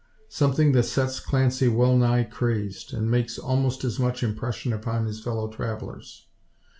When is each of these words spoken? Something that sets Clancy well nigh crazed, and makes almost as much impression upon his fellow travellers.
Something 0.29 0.71
that 0.71 0.81
sets 0.85 1.19
Clancy 1.19 1.67
well 1.67 1.95
nigh 1.95 2.23
crazed, 2.23 2.91
and 2.91 3.11
makes 3.11 3.37
almost 3.37 3.83
as 3.83 3.99
much 3.99 4.23
impression 4.23 4.73
upon 4.73 5.05
his 5.05 5.19
fellow 5.23 5.47
travellers. 5.47 6.25